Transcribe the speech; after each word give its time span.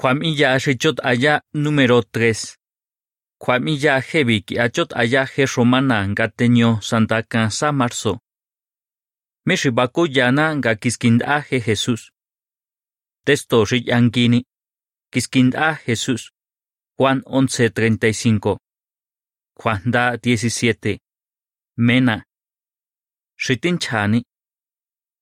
Cuamilla 0.00 0.54
achot 0.54 1.00
allá 1.02 1.42
número 1.52 2.02
3. 2.02 2.54
Cuamilla 3.36 4.00
jebiki 4.00 4.54
achot 4.56 4.92
allá 4.94 5.26
je 5.26 5.44
romana 5.44 6.06
gateño 6.14 6.80
santa 6.80 7.24
cansa 7.24 7.72
marzo. 7.72 8.20
Meshibaku 9.44 10.06
yana 10.06 10.54
gaquisquinda 10.54 11.42
Jesús. 11.42 12.12
Testo 13.24 13.64
Texto 13.64 13.64
riyankini. 13.64 14.44
Quisquinda 15.10 15.74
Jesús. 15.74 16.30
Juan 16.96 17.22
11:35. 17.26 18.56
Juan 19.56 19.82
da 19.90 20.16
17. 20.16 21.00
Mena. 21.76 22.22
Shitinchani. 23.36 24.22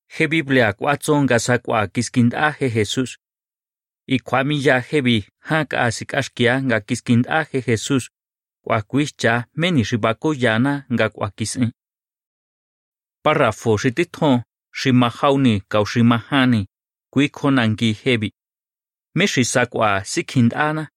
Je 0.07 0.27
Biblia 0.29 0.75
cuatzon 0.75 1.25
gasacuaquisquinda 1.27 2.53
Jesús. 2.53 3.17
Y 4.07 4.19
kwamilla 4.19 4.81
hebi 4.81 5.29
haka 5.39 5.83
asikashkia 5.83 6.63
nga 6.63 6.81
kiskindaje 6.81 7.61
Jesús 7.61 8.11
kwakuischa 8.65 9.47
meni 9.55 9.83
ribako 9.83 10.35
yana 10.35 10.87
nga 10.93 11.09
kwakisin. 11.09 11.73
Párrafo 13.25 13.79
shitithon 13.79 14.43
shimahauni 14.75 15.61
kaushimahani 15.61 16.69
kuikhonangi 17.13 17.93
hebi. 17.93 18.33
Meshi 19.15 19.45
sakwa 19.45 20.05
sikhindana. 20.05 20.89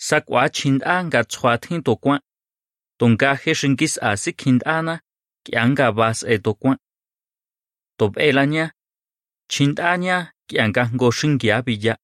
Sakwa 0.00 0.48
chinda 0.50 1.04
nga 1.04 1.24
tswathin 1.24 1.82
tokwa. 1.82 2.20
Tonga 2.98 3.34
heshinkis 3.34 3.98
a 4.02 4.16
sikhindana 4.16 5.00
kianga 5.44 5.92
bas 5.92 6.22
e 6.22 6.38
tokwa. 6.38 6.78
Top 7.98 8.16
kianga 10.48 10.84
go 10.98 11.10
shingia 11.10 11.62
biya. 11.66 11.94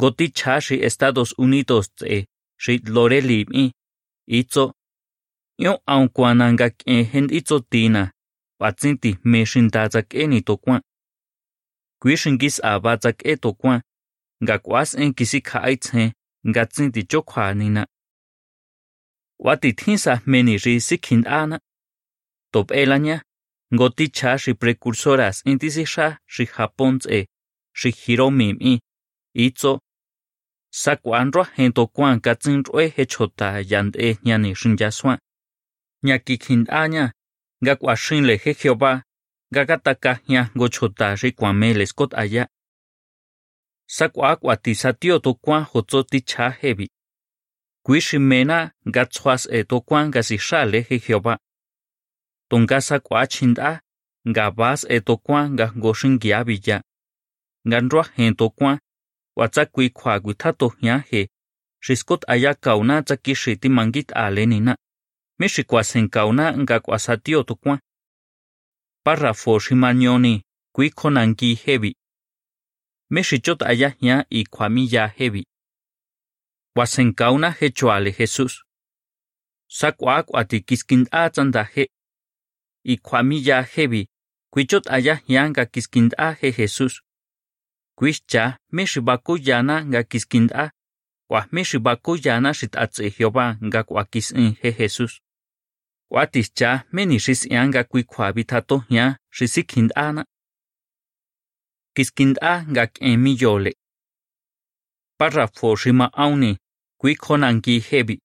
Go 0.00 0.10
ti 0.10 0.28
cha 0.28 0.60
shi 0.60 0.76
Estados 0.88 1.34
Unidos 1.38 1.86
tse 1.96 2.26
shi 2.62 2.78
loreli 2.78 3.44
mi, 3.50 3.72
itzo. 4.26 4.72
Yo 5.58 5.78
aun 5.86 6.08
kwa 6.08 6.34
nanga 6.34 6.70
kien 6.70 7.04
hen 7.04 7.28
itzo 7.30 7.60
tina, 7.60 8.12
patsinti 8.58 9.18
me 9.24 9.44
shintaza 9.46 10.00
eni 10.10 10.26
ni 10.26 10.40
to 10.42 10.56
kwan. 10.56 10.82
Kwi 12.00 12.16
shingis 12.16 12.60
a 12.62 13.36
to 13.42 13.52
kwan, 13.54 13.80
nga 14.42 14.58
en 14.98 15.14
kisi 15.14 15.40
ka 15.40 15.58
aitzen, 15.62 16.12
nga 16.48 16.66
tsinti 16.66 17.02
chokwa 17.10 17.54
nina. 17.54 17.86
Wati 19.38 19.72
tinsa 19.72 20.20
meni 20.26 20.56
ri 20.56 20.80
sikhin 20.80 21.26
ana. 21.26 21.58
Top 22.52 22.70
elanya, 22.72 23.22
goti 23.72 24.08
cha 24.08 24.36
shi 24.38 24.54
precursoras 24.54 25.42
intisi 25.44 25.84
shi 26.26 26.44
japons 26.46 26.98
tse. 27.06 27.26
Shi 27.78 27.90
Hiromi 27.90 28.48
mi 28.60 28.72
itzo 29.34 29.72
sakwan 30.82 31.32
ro 31.34 31.42
hento 31.56 31.86
kwan 31.86 32.20
ka 32.20 32.32
tsin 32.34 32.62
roi 32.66 32.88
he 32.94 33.04
chota 33.06 33.48
yande 33.70 34.18
nyani 34.24 34.54
shinjaswan 34.54 35.18
nyaki 36.04 36.34
khindanya 36.38 37.04
nga 37.62 37.76
kwa 37.76 37.96
shin 37.96 38.24
le 38.28 38.36
he 38.36 38.52
Jehová 38.60 39.02
nga 39.52 39.62
kataka 39.66 40.12
nya 40.28 40.50
go 40.58 40.68
chota 40.68 41.16
shi 41.16 41.32
kwame 41.32 41.86
skot 41.86 42.12
aya. 42.14 42.44
Sakwa 43.96 44.36
kwa 44.36 44.56
ti 44.56 44.74
satio 44.74 45.18
to 45.18 45.34
kwan 45.34 45.64
hotso 45.64 46.02
ti 46.02 46.20
cha 46.20 46.50
hebi 46.50 46.86
kwishimena 47.84 48.58
nga 48.88 49.02
tsuas 49.06 49.42
e 49.50 49.64
to 49.64 49.80
kuan 49.80 50.10
ga 50.10 50.22
si 50.22 50.38
shale 50.38 50.80
he 50.88 50.96
Jehová. 50.98 51.38
Tongasa 52.50 53.00
kwa 53.00 53.26
chinda 53.26 53.80
nga 54.28 54.50
bas 54.50 54.86
e 54.88 55.00
to 55.00 55.16
kwa 55.16 55.50
nga 55.50 55.66
goshin 55.82 56.18
gya 56.18 56.44
nganrua 57.68 58.04
jento 58.16 58.50
kuan 58.50 58.78
kuatsakui 59.34 59.88
kjuagui 59.90 60.34
tjatojña 60.40 60.94
je 61.10 61.20
xiskot 61.84 62.22
ayakauna 62.32 63.02
tsakixi 63.02 63.52
timanguit'alenina 63.60 64.72
mi 65.38 65.46
xikuasenkauna 65.54 66.44
nka 66.60 66.76
k'uasatio 66.84 67.40
to 67.48 67.54
kuan 67.62 67.78
párrafo 69.04 69.52
ximanioni 69.64 70.34
kui 70.74 70.88
konanki 70.90 71.50
jevi 71.62 71.92
mi 73.12 73.20
xichyot'ayajña 73.28 74.16
y 74.38 74.40
kjuamiya 74.52 75.04
jevi 75.18 75.42
kuasenkauna 76.74 77.54
jechoale 77.60 78.12
jesús. 78.12 78.64
Sa 79.68 79.92
k'uak'uati 79.92 80.58
kiskind'a 80.66 81.30
tsandajé. 81.30 81.86
Y 82.82 82.96
kjuamiya 82.96 83.62
jevi 83.74 84.02
kuichot'ayajña 84.52 85.42
nka 85.48 85.64
kiskind'a 85.72 86.34
je 86.40 86.50
jesús. 86.58 87.03
Kuixcha 87.98 88.58
mexibako 88.72 89.36
yana 89.48 89.84
nga 89.84 90.02
kiskinda, 90.02 90.70
wa 91.32 91.40
mexibako 91.52 92.12
yana 92.24 92.50
xitatzi 92.58 93.10
Jehová 93.16 93.46
nga 93.66 93.80
kuakis'in 93.88 94.56
je 94.60 94.70
Jesús. 94.78 95.12
Wa 96.10 96.26
tixcha 96.26 96.70
menixis 96.92 97.40
ian 97.46 97.68
nga 97.68 97.82
kuikuabitato 97.84 98.76
ya 98.96 99.06
xisikindana. 99.36 100.22
Kiskinda 101.94 102.52
nga 102.70 102.84
k'emi 102.86 103.32
yole. 103.42 103.72
Párrafo 105.18 105.76
xima 105.80 106.06
auni 106.12 106.52
kuikonanki 107.00 107.78
hebi. 107.88 108.16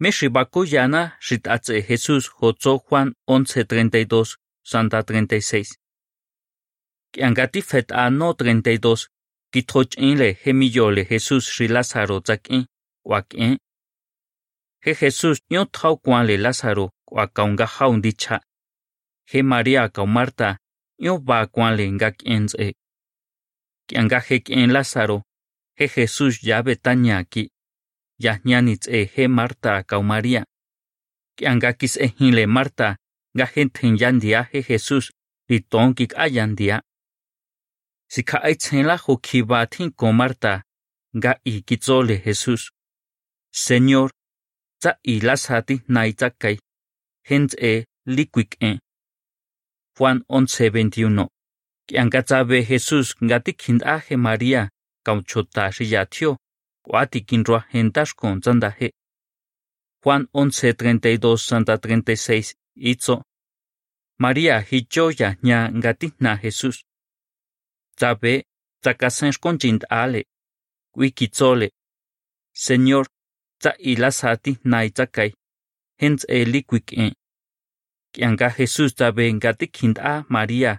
Mexibako 0.00 0.60
yana 0.64 1.02
xitatzi 1.26 1.82
Jesús 1.88 2.24
jotzo 2.38 2.72
Juan 2.84 3.08
11:32, 3.26 4.36
Santa 4.62 5.00
36. 5.02 5.85
Kiangati 7.16 7.62
fet 7.62 7.92
ano 7.92 8.34
32, 8.34 9.08
kitoch'in 9.52 10.18
le 10.20 10.34
jemillo 10.42 10.90
le 10.90 11.02
Jesús 11.10 11.44
xri 11.54 11.66
Lázaro 11.68 12.20
tzak'in 12.20 12.62
kuak'in. 13.06 13.56
Je 14.84 14.92
Jesús 15.00 15.36
ño 15.52 15.62
tjau 15.74 15.94
kuan 16.04 16.26
le 16.28 16.36
Lázaro 16.44 16.86
kuakaungajaun 17.08 18.02
dicha. 18.04 18.36
Je 19.30 19.40
María 19.42 19.88
kau 19.88 20.06
Marta 20.06 20.48
ño 21.02 21.12
ba 21.28 21.38
kuan 21.54 21.72
le 21.78 21.84
ngak'in 21.96 22.44
tz'e. 22.50 22.68
Kianga 23.88 24.20
jek'in 24.28 24.70
Lázaro, 24.76 25.22
je 25.78 25.88
Jesús 25.94 26.34
ya 26.48 26.58
Betania 26.66 27.24
ki. 27.32 27.44
Yajñani 28.24 28.74
tz'e 28.82 29.00
je 29.14 29.24
Marta 29.28 29.72
kau 29.88 30.02
María. 30.02 30.42
Kianga 31.36 31.72
kis'ejin 31.80 32.34
le 32.36 32.44
Marta, 32.46 32.88
ngajentjen 33.36 33.96
yandia 34.00 34.40
je 34.52 34.60
Jesús, 34.68 35.04
liton 35.48 35.94
kik'ayandia. 35.96 36.76
Sicaitzenla 38.08 38.96
jukibatin 38.98 39.90
con 39.92 40.14
Marta, 40.16 40.62
ga 41.12 41.40
ikitsole 41.44 42.18
Jesús. 42.24 42.72
Señor, 43.52 44.10
tsa 44.80 44.98
ilasati 45.02 45.82
naitzakai, 45.88 46.58
hentze 47.28 47.84
liquik'en. 48.06 48.78
Juan 49.96 50.24
11:21. 50.28 51.28
Kiankatsabe 51.88 52.64
Jesús 52.64 53.16
gatikhindaje 53.20 54.16
María, 54.16 54.68
cauchotashi 55.04 55.84
yatio, 55.92 56.36
guatikinroa 56.84 57.66
hentashkon 57.72 58.40
tsandaje. 58.40 58.90
Juan 60.02 60.28
11:32 60.32 61.38
Santa 61.38 61.78
36 61.78 62.54
Itzo. 62.76 63.22
María 64.18 64.60
hichoya 64.70 65.38
ña 65.42 65.70
gatijna 65.82 66.36
Jesús. 66.38 66.85
Tabe, 67.98 68.44
takasenshkonchin 68.82 69.78
ale, 69.88 70.24
wikitzole. 70.94 71.70
Señor, 72.54 73.06
ta 73.58 73.70
ilasati 73.78 74.58
naitakai, 74.64 75.32
hens 76.00 76.24
eliquique. 76.28 77.14
Kianga 78.12 78.50
Jesús 78.50 78.94
tabe 78.94 79.32
ngatikind 79.32 79.98
a 79.98 80.24
María, 80.28 80.78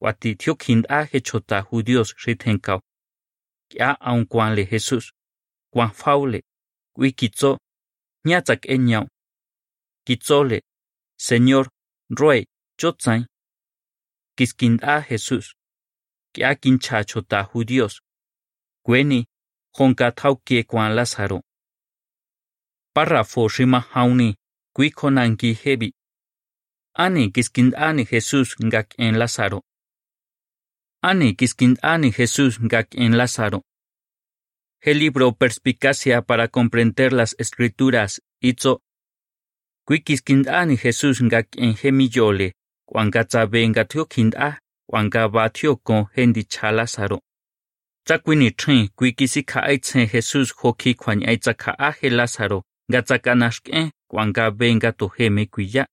watitiokind 0.00 0.84
a 0.88 1.04
hechota 1.12 1.62
judíos 1.62 2.14
ritenkao. 2.24 2.80
Kia 3.68 3.96
aun 4.00 4.26
le 4.56 4.66
Jesús, 4.66 5.12
cuan 5.72 5.92
faule, 5.92 6.40
wikitzo, 6.96 7.58
ñatzak 8.24 8.66
eñao. 8.74 9.06
Kitzole, 10.04 10.60
Señor, 11.16 11.68
roe, 12.08 12.46
chotzain. 12.78 13.26
Kiskinda 14.36 15.02
Jesús. 15.02 15.54
Kia 16.32 16.54
kincha 16.54 17.04
chota 17.04 17.44
judíos. 17.44 18.02
Gweni, 18.84 19.26
honka 19.78 20.12
taukie 20.12 20.64
kwan 20.64 20.94
Lázaro. 20.94 21.40
Párrafo 22.94 23.48
shima 23.48 23.80
hauni, 23.80 24.34
kui 24.74 24.90
konanki 24.90 25.54
hebi. 25.64 25.92
Ani 26.94 27.30
kiskindani 27.30 28.04
Jesús 28.04 28.56
ngak 28.66 28.94
en 28.98 29.18
Lázaro. 29.18 29.60
Ani 31.02 31.34
kiskindani 31.34 32.12
Jesús 32.12 32.60
ngak 32.60 32.94
en 32.94 33.16
Lázaro. 33.18 33.62
El 34.80 34.98
libro 34.98 35.32
Perspicacia 35.32 36.22
para 36.22 36.48
comprender 36.48 37.12
las 37.12 37.34
escrituras, 37.38 38.22
itzo. 38.40 38.82
Kuikiskindani 39.84 40.76
Jesús 40.76 41.20
ngak 41.22 41.48
en 41.56 41.76
gemillole, 41.76 42.52
cuangatza 42.86 43.46
venga 43.46 43.84
tio 43.84 44.06
kinda, 44.06 44.58
wanga 44.92 45.28
batio 45.28 45.76
ko 45.76 46.08
hendi 46.14 46.44
chala 46.44 46.86
saro. 46.86 47.20
Chakwi 48.06 48.36
ni 48.36 48.50
trin 48.50 48.88
kwi 48.96 49.12
kisi 49.12 49.42
ka 49.42 49.60
ai 49.62 49.78
chen 49.78 50.06
Jesus 50.08 50.52
ho 50.58 50.72
ki 50.72 50.94
kwanyi 50.94 51.26
ai 51.26 51.36
chaka 51.36 51.74
a 51.78 51.90
he 51.92 52.10
la 52.10 52.26
saro 52.26 52.62
chaka 53.08 53.34
nashken 53.34 53.90
wanga 54.10 54.50
benga 54.50 54.92
to 54.92 55.08
he 55.08 55.30
me 55.30 55.46
kwi 55.46 55.70
ya. 55.74 55.86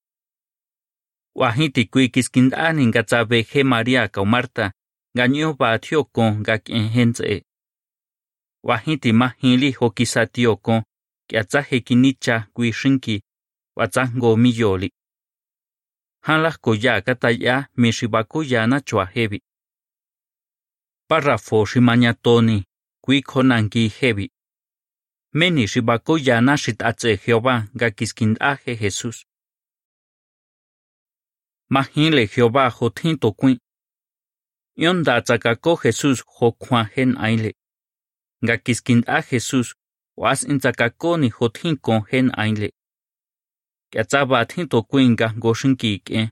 Wahiti 1.34 1.84
kwi 1.84 2.08
kis 2.08 2.30
kindani 2.30 2.86
nga 2.86 3.02
chabe 3.02 3.42
he 3.42 3.62
Maria 3.62 4.08
ka 4.08 4.24
Marta 4.24 4.72
nga 5.14 5.28
nyo 5.28 5.54
batio 5.54 6.04
ko 6.04 6.22
nga 6.40 6.58
kien 6.58 6.88
hen 6.88 7.12
tse. 7.12 7.42
Wahiti 8.64 9.12
ma 9.12 9.28
hili 9.38 9.70
ho 9.72 9.90
kisa 9.90 10.26
ko 10.62 10.82
kia 11.28 11.44
chahe 11.44 11.80
ki 11.80 11.94
nicha 11.94 12.48
kwi 12.54 12.72
shinki 12.72 13.22
wa 13.76 13.86
chango 13.88 14.36
mi 14.36 14.50
yoli. 14.50 14.90
Hanlaj 16.26 16.56
koyaka 16.60 17.14
talla 17.14 17.68
mixibakuyana 17.76 18.80
chuajebi. 18.80 19.38
Párrafo 21.08 21.66
shimañatoni, 21.66 22.64
kuikjonanki 23.04 23.88
jebi. 23.96 24.26
Meni 25.32 25.68
shibakuyana 25.68 26.56
shitatse 26.56 27.16
Jehová 27.16 27.54
gakiskindaje 27.80 28.76
Jesús. 28.80 29.24
Majinle 31.70 32.26
Jehová 32.26 32.70
jotinto 32.70 33.32
kuin. 33.32 33.58
Yonda 34.76 35.22
tsakako 35.22 35.76
Jesús 35.76 36.24
jokwajen 36.40 37.16
aile. 37.18 37.52
Gakiskindaje 38.46 39.28
Jesús, 39.30 39.74
oas 40.16 40.44
intsakakoni 40.44 41.28
jotinkon 41.30 42.00
gen 42.10 42.30
aile. 42.36 42.77
kia 43.90 44.04
tsaba 44.04 44.44
thinto 44.44 44.82
kuinga 44.82 45.26
ngoshin 45.38 45.76
kik'en 45.80 46.28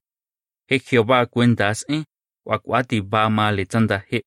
he 0.68 0.76
Jehová 0.78 1.26
kuendas'en 1.32 2.00
eh, 2.00 2.04
wakuati 2.48 3.00
ba 3.00 3.30
male 3.30 3.64
tsanda 3.64 3.98
he 4.08 4.16
eh. 4.16 4.22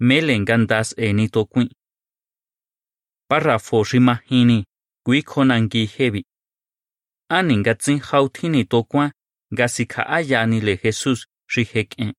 mele 0.00 0.38
ngandas 0.38 0.88
eni 0.96 1.24
eh, 1.24 1.30
to 1.30 1.44
kuin 1.44 1.68
párrafo 3.28 3.82
rimajini 3.90 4.58
kuikjonanki 5.04 5.82
hevi 5.94 6.22
ani 7.36 7.56
ngatsin 7.56 8.00
jautjini 8.08 8.64
tokuan 8.64 9.10
ngasikja'áyani 9.54 10.60
le 10.66 10.74
Jesús 10.82 11.20
xi 11.52 11.62
jek'en 11.72 12.12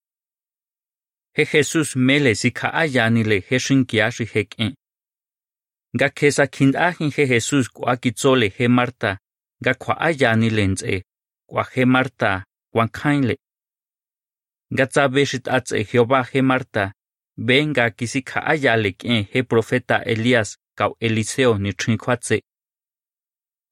he 1.35 1.43
Jesús 1.51 1.95
mele 1.95 2.31
sikja'áyani 2.41 3.23
le 3.29 3.37
he 3.47 3.57
xinkia 3.65 4.07
xi 4.15 4.25
jek'en 4.33 4.71
nga 5.95 6.07
kjesa 6.17 6.45
kjind'ajin 6.53 7.11
he 7.15 7.23
Jesús 7.31 7.65
kuakitzole 7.75 8.47
he 8.57 8.67
Marta 8.67 9.11
ngakjua'áyani 9.61 10.49
lent'e 10.57 10.95
k'uaje 11.49 11.83
Marta 11.85 12.31
kuankjainle. 12.71 13.35
Ngatsabe 14.73 15.21
xit'atse 15.29 15.77
Jehová 15.89 16.21
je 16.29 16.41
Marta, 16.41 16.83
be 17.45 17.55
nga 17.69 17.85
kisikja'áyale 17.97 18.91
k'ien 18.99 19.23
je 19.31 19.43
profeta 19.51 19.97
Elías 20.13 20.49
ka'u 20.77 20.93
Eliseo 21.07 21.57
nitxin 21.63 21.97
kjuatse. 21.97 22.37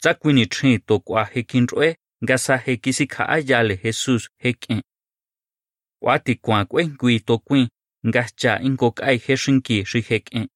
Tsakui 0.01 0.33
nitxin 0.33 0.81
to 0.87 0.95
k'ua 1.05 1.23
je 1.33 1.41
kinch'ue 1.49 1.89
ngasa 2.23 2.55
je 2.65 2.73
kisikja'áyale 2.83 3.75
Jesús 3.83 4.23
je 4.41 4.51
k'ien. 4.61 4.81
K'ua 5.99 6.15
tikuan 6.25 6.65
k'uejnkui 6.69 7.19
to 7.27 7.35
kuin 7.47 7.65
ngajcha 8.07 8.51
inkok'ai 8.67 9.17
je 9.25 9.35
xinki 9.43 9.77
xi 9.89 9.99
je 10.07 10.17
k'ien. 10.25 10.47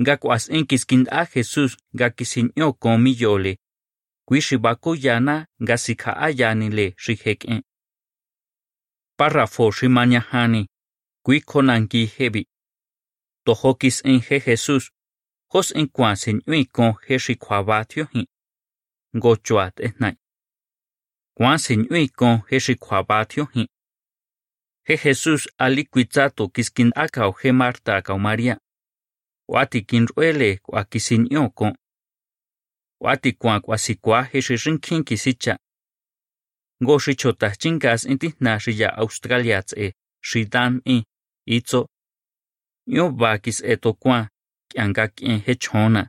Nga 0.00 0.14
k'uas'in 0.20 0.64
kiskind'á 0.70 1.22
Jesús 1.32 1.72
nga 1.94 2.06
kisin'ño 2.16 2.68
kon 2.82 2.98
miyole 3.04 3.52
Kui 4.32 4.40
yana 5.04 5.46
nga 5.62 5.76
ayani 6.16 6.70
le 6.70 6.94
shi. 6.96 7.62
Párrafo 9.18 9.70
shimanyahani. 9.70 10.62
Kui 11.24 11.40
konanki 11.40 12.06
hebi. 12.06 12.42
Tohokis 13.44 14.00
en 14.04 14.20
he 14.20 14.40
Jesús 14.40 14.84
hos 15.52 15.72
en 15.76 15.88
kwa 15.88 16.16
sin 16.16 16.40
ui 16.48 16.64
kon 16.64 16.94
he 17.06 17.18
shi 17.18 17.34
kwa 17.36 17.62
batio 17.64 18.04
hin. 18.12 18.26
Ngo 19.16 19.36
nai. 20.00 20.16
Kwa 21.36 21.58
sin 21.58 21.86
ui 21.90 22.08
kon 22.08 22.42
he 22.50 22.60
shi 22.60 22.74
Je 22.74 23.46
hin. 23.54 23.66
He 24.88 24.96
Jesús 24.96 25.48
ali 25.58 25.84
kuitsato 25.84 26.48
kiskin 26.48 26.90
akau 26.94 27.32
he 27.32 27.52
Marta 27.52 27.96
akao 27.96 28.18
Maria. 28.18 28.56
Wati 29.48 29.82
kin 29.84 30.06
ruele 30.06 30.56
kwa 30.56 30.84
kisin 30.84 31.26
yo 31.30 31.50
kon. 31.50 31.81
Huatikuan 33.02 33.62
kuasikua 33.62 34.24
xixirinkinki 34.32 35.16
sicha. 35.16 35.56
Ngo 36.82 36.94
xichotahchinkas 37.04 38.04
intihna 38.12 38.52
xiya 38.64 38.88
Australia 39.02 39.62
tse 39.62 39.92
xidam 40.28 40.80
in 40.84 41.02
itso. 41.56 41.80
Yo 42.86 43.04
bakis 43.20 43.58
etokuan 43.72 44.24
k'iankak'ien 44.70 45.40
hechjona. 45.46 46.02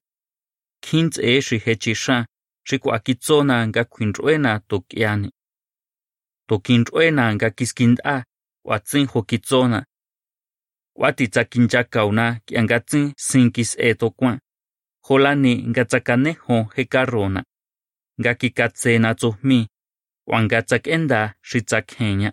Kjin 0.84 1.10
tse 1.10 1.42
xijechixan 1.48 2.26
xikuakitsona 2.68 3.56
nga 3.68 3.84
kuinr'uena 3.94 4.52
tok'iani. 4.70 5.30
Tokinr'uena 6.48 7.26
nga 7.36 7.50
kiskind'a 7.58 8.16
huatsin 8.66 9.06
jokitsona. 9.12 9.80
Huatitsakinchakauna 10.98 12.26
k'iankatsin 12.46 13.06
sinkis 13.28 13.72
etokuan. 13.90 14.38
holani 15.06 15.56
nga 15.68 15.86
tsakaneho 15.86 16.64
he 16.76 16.86
karona. 16.86 17.44
Nga 18.20 18.34
kikatse 18.36 19.00
na 19.00 19.16
tsuhmi, 19.16 19.68
wa 20.28 20.44
nga 20.44 20.62
tsakenda 20.62 21.36
shi 21.42 21.62
tsakhenya. 21.62 22.32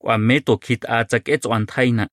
Kwa 0.00 0.18
meto 0.18 0.56
kit 0.58 0.84
a 0.88 1.04
tsaketsu 1.04 1.52
antaina. 1.54 2.08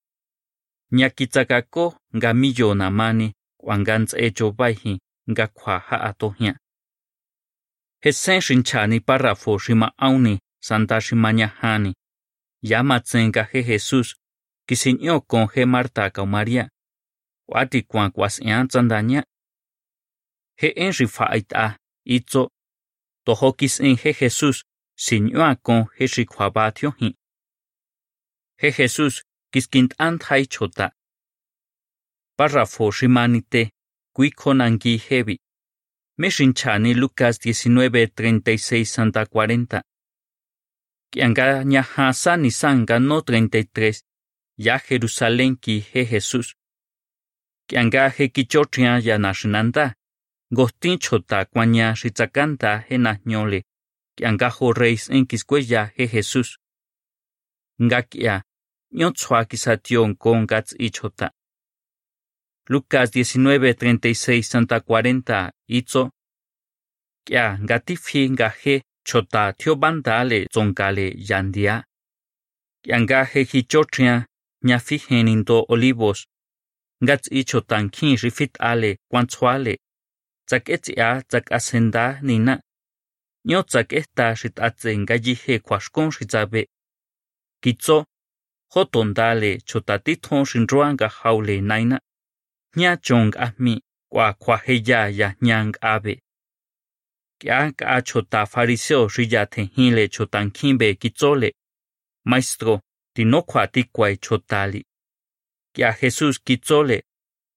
Nya 0.92 1.10
kitsakako 1.10 1.98
nga 2.15 2.33
miyo 2.33 2.74
na 2.75 2.89
mani, 2.89 3.33
kwa 3.57 3.80
nga 3.80 4.00
ntsecho 4.00 4.51
baihi 4.51 5.00
nga 5.31 5.48
kwa 5.48 5.80
haatohia. 5.80 6.59
He 8.04 8.12
sen 8.12 8.42
shinchani 8.42 9.00
parafo 9.00 9.57
shima 9.59 9.98
auni 9.98 10.39
santa 10.63 11.01
shima 11.01 11.33
nyahani. 11.33 11.95
Yama 12.62 13.01
he 13.51 13.63
Jesus, 13.63 14.16
kisinyo 14.68 15.21
kon 15.21 15.48
he 15.54 15.66
Marta 15.66 16.09
kao 16.09 16.25
Maria. 16.25 16.69
Wati 17.48 17.81
kwa 17.81 18.09
kwas 18.09 18.39
ian 18.39 18.68
tsandanya. 18.68 19.24
Je'en 20.61 20.91
xifa'it'a 20.97 21.65
itso 22.15 22.44
tojó 23.25 23.50
kis'en 23.59 23.95
je 24.01 24.11
Jesús 24.19 24.57
siñuá 25.05 25.55
kon 25.65 25.81
je 25.97 26.05
xikjuaba. 26.13 26.65
Je 28.61 28.69
Jesús 28.77 29.13
kiskint'án 29.51 30.15
tjay 30.19 30.44
chota. 30.53 30.88
Párrafo 32.38 32.85
ximanite 32.97 33.61
kuikonangui 34.16 34.95
jevi. 35.06 35.35
Mexinchani 36.18 36.94
Lucas 37.01 37.35
19:36 37.39 38.85
Santa 38.95 39.25
40. 39.25 39.81
Kianga 41.11 41.63
ñaja 41.63 42.37
ni 42.37 42.51
sanga 42.51 42.99
no 42.99 43.21
33 43.21 44.01
ya 44.57 44.75
Jerusalén 44.80 45.56
ki 45.57 45.75
je 45.94 46.06
Jesús. 46.06 46.47
Kianga 47.68 48.09
je 48.16 48.28
kichotrian 48.30 49.01
ya 49.01 49.18
nashinanda. 49.18 49.95
Gostin 50.57 51.00
chota 51.00 51.45
cuaña 51.45 51.95
ritzakanta 52.02 52.72
jenajñole, 52.88 53.60
kiangajo 54.16 54.72
reis 54.74 55.10
en 55.10 55.26
quiscuella 55.26 55.92
je 55.98 56.07
Jesús. 56.07 56.60
Ngakia, 57.81 58.36
ñotzua 58.92 59.45
quisation 59.50 60.14
con 60.16 60.45
gats 60.45 60.76
ichota. 60.78 61.28
Lucas 62.69 63.12
19:36 63.12 64.44
Santa 64.44 64.80
40 64.81 65.52
itzo. 65.68 66.12
Kia 67.26 67.57
gatifi 67.69 68.30
ngaje 68.30 68.83
chota 69.07 69.54
tiobandale 69.54 70.40
zonkale 70.54 71.07
yandia. 71.30 71.76
Yangaje 72.90 73.42
hichotria 73.52 74.28
ñafijen 74.62 75.28
into 75.28 75.66
olivos. 75.68 76.28
Gats 77.02 77.28
ichotan 77.31 77.90
kin 77.90 78.18
rifit 78.22 78.54
ale 78.60 78.98
cuanzuale 79.10 79.82
Tsaketsia 80.47 81.21
tsakasenda 81.30 82.19
nina. 82.21 82.62
Ño 83.50 83.59
tsakesta 83.64 84.35
shitatse 84.35 84.97
ngayihe 84.97 85.59
kwashkon 85.59 86.12
shitzabe. 86.12 86.62
Kitzo 87.64 88.06
hotondale 88.73 89.52
chotatithon 89.69 90.45
shinruanga 90.45 91.07
haule 91.09 91.62
naina. 91.62 91.97
Nya 92.76 92.97
chong 92.97 93.31
ahmi 93.38 93.81
kwa 94.12 94.33
kwa 94.33 94.57
heya 94.57 95.07
ya 95.09 95.35
nyang 95.42 95.73
abe. 95.81 96.21
Kya 97.40 97.71
ka 97.71 98.02
chota 98.02 98.45
fariseo 98.45 99.09
shiya 99.09 99.45
tehile 99.45 100.07
chotan 100.07 100.52
kimbe 100.52 100.95
kitzole. 100.95 101.54
Maestro, 102.26 102.81
tino 103.16 103.42
kwa 103.42 103.68
tikwai 103.68 104.18
chotali. 104.18 104.85
Kya 105.76 105.92
Jesus 106.02 106.40
kitzole. 106.44 107.04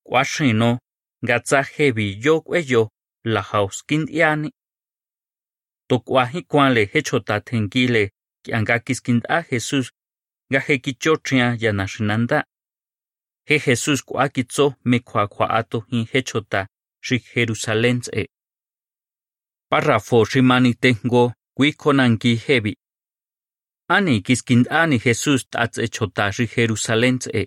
Kwa 0.06 0.24
no 0.52 0.78
gatsaje 1.26 1.92
billo 1.92 2.40
cuello 2.40 2.88
la 3.24 3.42
hauskin 3.42 4.06
yani. 4.10 4.50
Tocuaji 5.88 6.42
cuanle 6.42 6.90
hechota 6.94 7.40
tenquile 7.40 8.10
kiangakis 8.44 9.00
a 9.28 9.42
Jesús 9.42 9.92
gaje 10.50 10.78
kichotria 10.78 11.56
yanashinanda. 11.60 12.44
He 13.48 13.58
Jesús 13.58 14.02
kuakitzo 14.02 14.74
me 14.84 14.98
kuakuaato 14.98 15.80
hin 15.90 16.06
hechota 16.14 16.66
shi 17.00 17.18
Jerusalén 17.18 18.00
e. 18.12 18.26
Párrafo 19.70 20.24
shimani 20.24 20.74
tengo 20.74 21.32
kuikonanki 21.56 22.36
hebi. 22.36 22.74
Ani 23.88 24.20
kiskindani 24.20 24.98
Jesús 24.98 25.46
tats 25.50 25.78
hechota 25.78 26.32
shi 26.32 26.46
Jerusalén 26.46 27.18
e. 27.32 27.44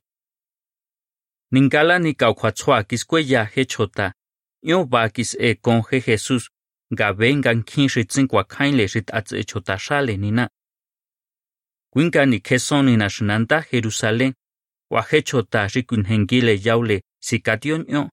Nincalani 1.52 2.14
cauhuachua 2.14 2.84
quiscueya 2.84 3.46
hechota, 3.46 4.14
yoba 4.62 5.10
quis 5.10 5.36
e 5.40 5.56
con 5.56 5.82
je 5.82 6.00
Jesús, 6.02 6.50
gabengan 6.92 7.64
quin 7.64 7.90
ritzinquacainle 7.90 8.86
rit 8.94 9.10
atz 9.14 9.34
echotashale 9.34 10.18
nina. 10.18 10.50
Quinca 11.92 12.26
ni 12.26 12.40
quesoni 12.40 12.98
nashinanta 12.98 13.64
Jerusalén, 13.72 14.34
wahechota 14.92 15.68
rikunhengile 15.68 16.60
yaule 16.66 17.02
sikation 17.20 17.86
yo. 17.88 18.10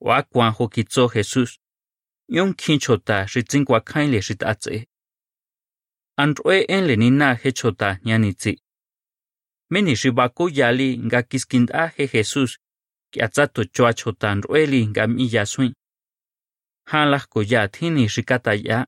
Wakuan 0.00 0.52
hokitzo 0.52 1.08
Jesús, 1.08 1.58
yon 2.28 2.54
kinchota 2.54 3.26
ritzinquacainle 3.34 4.20
rit 4.28 4.42
atze. 4.42 4.86
Androe 6.16 6.64
en 6.68 6.86
lenina 6.86 7.34
hechota 7.34 7.98
ñanitzi. 8.04 8.65
Meni 9.70 9.94
ribaku 9.94 10.48
yali 10.48 10.98
nga 11.06 11.22
kiskind'aje 11.22 12.06
Jesús 12.12 12.50
kiatsa 13.12 13.46
tochoacho 13.54 14.12
tan 14.12 14.42
rueli 14.42 14.86
nga 14.86 15.06
miya 15.06 15.44
swin. 15.46 15.72
Han 16.90 17.10
las 17.10 17.26
koya 17.26 17.68
tini 17.68 18.06
rikata 18.06 18.54
ya. 18.54 18.86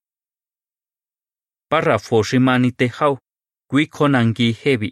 Párrafo 1.70 2.22
rimani 2.22 2.70
tejau, 2.72 3.18
kui 3.70 3.86
konangi 3.86 4.52
hebi. 4.62 4.90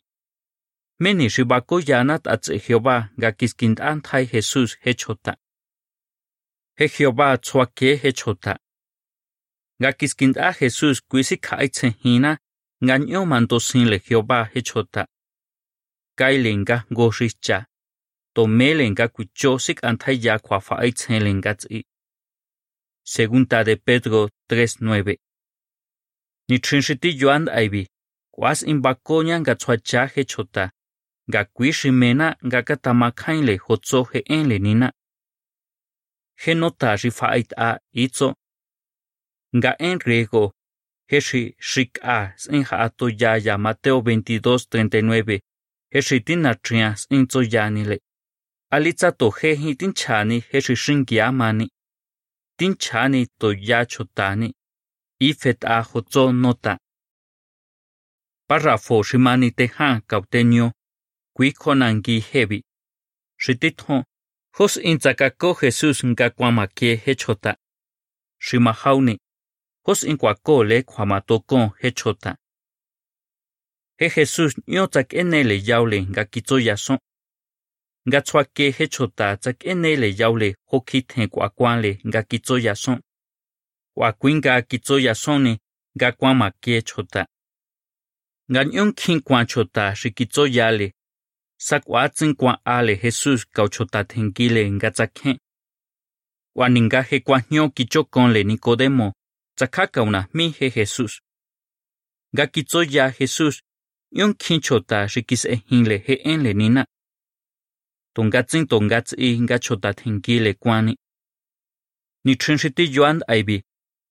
Meni 1.02 1.28
ribaku 1.28 1.76
yanat 1.88 2.26
atse 2.26 2.58
Jehová 2.58 2.96
nga 3.18 3.30
kiskind'an 3.38 4.02
thai 4.02 4.24
Jesús 4.32 4.70
hechota. 4.84 5.32
He 6.78 6.86
Jehová 6.88 7.38
tsuake 7.38 7.90
hechota. 8.02 8.54
Nga 9.80 9.90
kiskind'a 9.98 10.52
Jesús 10.58 11.00
kuisi 11.08 11.36
khaitse 11.36 11.88
hina 12.02 12.32
nga 12.84 12.94
nyo 12.98 13.20
mandosinle 13.30 13.98
Jehová 14.06 14.50
hechota. 14.54 15.06
kailenka 16.18 16.76
ngoxicha 16.92 17.66
tomelenka 18.34 19.08
kuchosik 19.08 19.84
antaya 19.84 20.38
kuafaitzenlenka 20.38 21.54
tzi. 21.54 21.84
Segunda 23.04 23.64
de 23.64 23.76
Pedro 23.76 24.28
3.9 24.50 25.16
Nichinshiti 26.48 27.10
yoan 27.20 27.48
aibi, 27.48 27.86
kuas 28.34 28.62
imbakoña 28.62 29.40
ngatsuacha 29.40 30.06
hechota, 30.14 30.64
ngakuishimena 31.30 32.36
ngakatamakhainle 32.46 33.56
hotso 33.56 34.04
jeenle 34.10 34.58
nina. 34.58 34.92
Genota 36.42 36.96
rifait 36.96 37.52
a 37.56 37.78
itzo, 37.92 38.28
nga 39.56 39.76
en 39.78 39.98
riego, 40.06 40.52
heshi 41.10 41.56
shik 41.58 41.98
a 42.02 42.32
senja 42.36 42.76
atoyaya 42.84 43.58
Mateo 43.58 44.00
22.39 44.00 45.40
heshi 45.92 46.20
tina 46.20 46.54
tria 46.54 46.96
sin 46.96 47.26
zo 47.28 47.42
yanile 47.42 47.98
alitza 48.70 49.12
to 49.12 49.30
he 49.30 49.54
hi 49.54 49.74
tin 49.74 49.92
chani 49.92 50.40
heshi 50.50 50.76
shingia 50.76 51.32
mani. 51.32 51.68
Tin 52.58 52.74
chani 52.74 53.26
to 53.38 53.52
ya 53.52 53.84
chotani 53.84 54.52
ifet 55.20 55.64
a 55.64 55.82
hozo 55.82 56.32
nota. 56.32 56.78
Párrafo 58.48 59.02
shimani 59.02 59.50
te 59.56 59.66
ha 59.66 60.00
cautenio 60.06 60.72
qui 61.34 61.52
konangi 61.52 62.20
hebi 62.20 62.62
shitithon 63.38 64.04
hos 64.56 64.76
intzakako 64.76 65.54
Jesús 65.54 66.02
cô 66.02 66.30
kwamakie 66.30 66.96
hechota. 66.96 67.56
Mà 68.60 68.72
hos 69.84 70.04
con 70.42 70.68
le 70.68 70.82
cho 70.82 71.72
hechota. 71.82 72.36
He 73.98 74.08
Jesús 74.10 74.52
nyo 74.66 74.86
tsak 74.86 75.14
enele 75.14 75.56
yaule 75.68 76.00
ga 76.14 76.24
kitso 76.24 76.58
yason. 76.58 76.98
Nga 78.08 78.22
he 78.56 78.88
chota 78.88 79.36
tak 79.36 79.64
enele 79.64 80.14
yaule 80.18 80.56
hokit 80.70 81.12
he 81.14 81.26
kwakwanle 81.28 82.00
ga 82.04 82.22
kitso 82.22 82.58
yason. 82.58 83.00
Kwakwin 83.94 84.40
ga 84.40 84.62
kitso 84.62 84.98
yasoni 84.98 85.58
nga 85.96 86.12
kwamakie 86.12 86.82
chota. 86.82 87.26
Ga 88.48 88.64
nyon 88.64 88.92
kin 88.92 89.20
kwan 89.20 89.46
chota 89.46 89.94
shi 89.94 90.10
kitso 90.10 90.46
yale. 90.46 90.92
Sakwatsin 91.58 92.34
kwan 92.34 92.58
ale 92.64 92.96
Jesús 92.96 93.46
kauchota 93.46 94.04
tenkile 94.04 94.70
nga 94.70 94.90
tsakhen. 94.90 95.38
Kwaninga 96.54 97.02
he 97.02 97.20
kwa 97.20 97.42
nyo 97.50 97.70
kichokonle 97.70 98.44
Nicodemo 98.44 99.12
tsakaka 99.56 100.02
una 100.02 100.28
mi 100.34 100.50
he 100.50 100.70
Jesús. 100.70 101.20
Ga 102.34 102.46
kitso 102.46 102.82
ya 102.82 103.10
Jesús, 103.10 103.62
yon 104.10 104.34
kinchota 104.34 105.08
shi 105.08 105.22
kis 105.22 105.44
ehinle 105.44 105.98
he 105.98 106.14
enle 106.32 106.54
nina. 106.54 106.86
Tongatsin 108.14 108.66
tongatsi 108.66 109.40
nga 109.40 109.58
chota 109.58 109.94
tenkile 109.94 110.54
kwani. 110.54 110.96
Ni 112.24 112.36
trinshiti 112.36 112.94
yoand 112.94 113.22
aibi, 113.28 113.62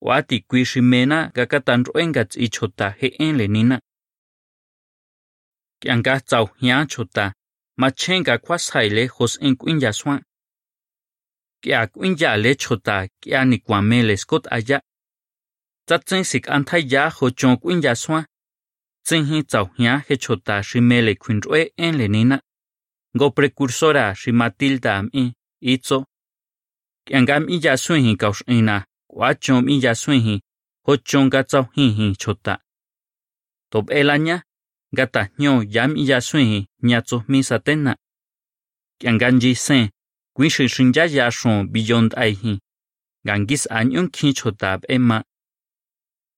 wati 0.02 0.40
kui 0.48 0.66
shimena 0.66 1.32
ga 1.36 1.46
katanroengats 1.46 2.38
i 2.38 2.48
chota 2.50 2.90
he 3.00 3.08
enle 3.08 3.48
nina. 3.48 3.80
Kianga 5.82 6.20
tsau 6.20 6.46
hian 6.60 6.88
chota, 6.88 7.34
ma 7.78 7.92
chenga 7.92 8.38
kwa 8.38 8.60
saile 8.60 9.08
hos 9.08 9.38
en 9.42 9.56
kuin 9.56 9.82
yaswan. 9.82 10.22
Kia 11.62 11.88
k'uinya 11.88 12.38
le 12.38 12.56
chota 12.56 13.08
kia 13.22 13.46
ni 13.46 13.58
kwamele 13.58 14.18
skot 14.18 14.48
aya. 14.52 14.82
Tsatsen 15.86 16.24
sik 16.24 16.50
antai 16.50 16.84
ya 16.92 17.10
ho 17.10 17.30
chon 19.08 19.26
kuin 19.26 19.26
yaswan. 19.26 19.26
Tsen 19.26 19.26
hi 19.26 19.44
he 20.08 20.18
chota 20.18 20.62
shimele 20.64 21.16
kuin 21.16 21.42
roe 21.42 21.70
en 21.78 21.98
le 21.98 22.08
nina. 22.08 22.40
Go 23.18 23.32
precursora 23.32 24.16
shi 24.16 24.32
Matilda 24.32 25.04
mi 25.04 25.34
itzo. 25.62 26.06
Kiangam 27.06 27.50
iya 27.50 27.72
yaswan 27.72 28.02
hi 28.04 28.16
kaush 28.18 28.44
ina, 28.48 28.86
kwa 29.08 29.36
chon 29.36 29.66
mi 29.66 29.80
yaswan 29.82 30.22
ga 31.30 31.44
tsau 31.44 31.66
hi 31.76 31.92
hi 31.92 32.16
chota. 32.16 32.60
Top 33.72 33.92
elanya, 33.92 34.44
gata 34.94 35.30
nyo 35.38 35.64
yam 35.64 35.96
iya 35.98 36.22
sui 36.22 36.68
nyatso 36.84 37.24
mi 37.28 37.44
satena. 37.44 37.96
Kianganji 39.00 39.56
sen, 39.56 39.90
kuin 40.34 40.50
shi 40.50 40.68
shinja 40.70 41.06
ya 41.06 41.32
shon 41.32 41.68
beyond 41.68 42.14
ai 42.18 42.34
hi. 42.34 42.60
Gangis 43.26 43.68
anyun 43.72 44.10
kin 44.10 44.34
chota 44.34 44.80
ema. 44.90 45.24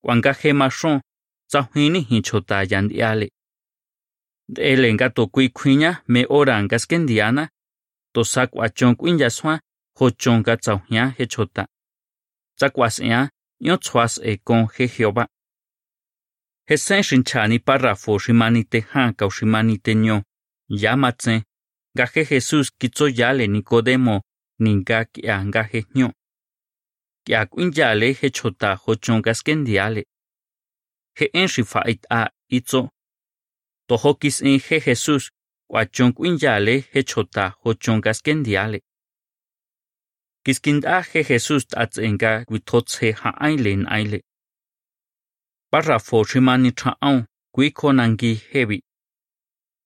Kwanga 0.03 0.33
hema 0.33 0.69
shon, 0.69 1.01
tsao 1.49 1.67
hini 1.73 1.99
hi 2.01 2.21
chota 2.21 2.63
yandiale. 2.71 3.29
Ele 4.55 4.93
nga 4.93 5.09
to 5.09 5.27
kui 5.27 5.49
kwinya 5.49 5.91
me 6.07 6.25
ora 6.29 6.63
nga 6.63 6.79
skendiana, 6.79 7.49
to 8.13 8.23
sak 8.23 8.55
wa 8.55 8.69
chon 8.69 8.95
kuin 8.95 9.19
ya 9.19 9.29
swa, 9.29 9.59
ho 9.97 10.09
chon 10.11 10.43
ga 10.43 10.57
tsao 10.57 10.81
hia 10.89 11.13
he 11.17 11.25
chota. 11.27 11.67
Tsakwas 12.57 12.99
ea, 12.99 13.29
yo 13.59 13.77
tswas 13.77 14.19
e 14.23 14.37
kon 14.37 14.67
he 14.75 14.87
Jehová. 14.87 15.27
Hesen 16.69 17.03
shinchani 17.03 17.59
parrafo 17.59 18.19
shimani 18.19 18.63
te 18.63 18.79
han 18.91 19.13
kau 19.13 19.31
shimani 19.31 19.77
te 19.77 19.95
nyo. 19.95 20.23
Yamatse. 20.69 21.43
Gaje 21.97 22.23
Jesús 22.25 22.71
kitso 22.79 23.07
yale 23.07 23.47
Nicodemo 23.47 24.21
ninga 24.59 25.05
kia 25.05 25.43
gaje 25.53 25.85
nyo. 25.95 26.11
Kia 27.25 27.45
kuin 27.45 27.71
yale 27.75 28.13
he 28.13 28.29
chota 28.29 28.75
hochon 28.75 29.21
gaskendiale. 29.21 29.99
He 29.99 30.05
je'en 31.17 31.47
xifa'it 31.53 32.01
a 32.19 32.21
itso 32.57 32.81
tojókis'in 33.87 34.59
je 34.65 34.77
Jesús 34.85 35.23
k'uachon 35.69 36.11
k'uinyale 36.15 36.75
jechota 36.93 37.45
jochonkaskén 37.63 38.39
ndiale. 38.41 38.79
Kiskindá 40.43 40.95
je 41.09 41.21
Jesús 41.29 41.63
t'ats'enka 41.71 42.31
kuitjotsje 42.47 43.07
ja'aile 43.19 43.73
n'aile. 43.83 44.19
Párrafo 45.71 46.17
ximani 46.29 46.71
cha'aw 46.79 47.17
kuikonanki 47.55 48.31
jevi. 48.51 48.79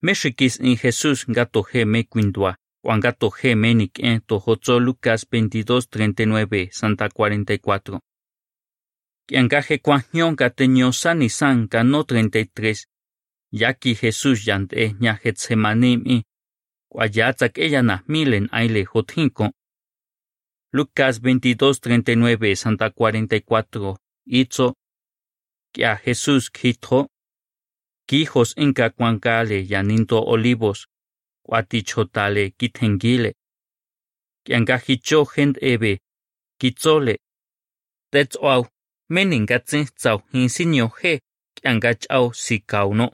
Me 0.04 0.14
xikis'in 0.20 0.76
Jesús 0.82 1.20
nga 1.32 1.44
toje 1.54 1.82
me 1.86 2.00
kuindua 2.12 2.52
o 2.90 2.92
nga 2.98 3.12
toje 3.22 3.52
me 3.62 3.70
nik'en 3.80 4.18
tojotsó 4.28 4.74
Lucas 4.86 5.22
22:39 5.32 6.70
Santa 6.80 7.06
44 7.10 8.11
encaje 9.38 9.80
cuajionca 9.80 10.50
teñosani 10.50 11.30
sanca 11.30 11.84
no 11.84 12.04
33, 12.04 12.88
yaki 13.52 13.96
Jesús 13.96 14.46
yant 14.46 14.74
e 14.74 14.94
ña 15.00 15.18
Getsemanimi, 15.18 16.24
cuayatzak 16.90 17.58
ella 17.58 17.82
nas 17.82 18.02
milen 18.08 18.50
aile 18.52 18.86
jotjinco. 18.86 19.52
Lucas 20.74 21.22
22.39 21.22 22.56
Santa 22.56 22.92
44 22.92 23.98
Itzo 24.26 24.76
que 25.74 25.86
a 25.86 25.98
Jesús 25.98 26.50
quitó 26.50 27.10
quijos 28.06 28.54
inca 28.58 28.90
cuancale 28.90 29.66
yaninto 29.66 30.22
olivos 30.22 30.88
cuatichotale 31.44 32.52
quitenguile 32.52 33.36
que 34.46 34.56
angajicho 34.56 35.26
gente 35.26 35.60
ebe 35.74 36.02
quitzole 36.58 37.20
tetzoau 38.10 38.68
au 39.12 39.16
menin 39.16 39.46
gatsin 39.46 39.86
tsau 39.96 40.22
hin 40.34 40.50
sinyo 40.50 40.88
he 40.88 41.20
kianga 41.56 41.94
chau 41.94 42.34
si 42.34 42.60
kauno 42.60 43.12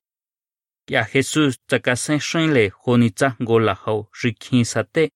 kia 0.87 1.03
Jesus 1.13 1.57
tsakasen 1.67 2.19
shinle 2.19 2.69
honi 2.69 3.09
tsa 3.09 3.35
ngola 3.41 3.73
hau 3.73 4.07
rikhin 4.23 4.65
sate 4.65 5.09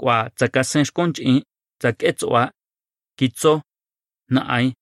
kwa 0.00 0.30
tsakasen 0.30 0.84
shkonchi 0.84 1.42
tsaketswa 1.78 2.50
kitso 3.18 3.62
na 4.28 4.40
ai 4.48 4.72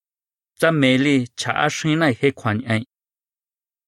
tsa 0.58 0.72
meli 0.72 1.26
cha 1.36 1.68
shina 1.70 2.06
he 2.20 2.30
khwan 2.32 2.58
ai 2.68 2.84